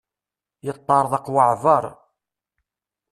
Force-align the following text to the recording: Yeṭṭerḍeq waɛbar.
Yeṭṭerḍeq 0.65 1.25
waɛbar. 1.33 1.85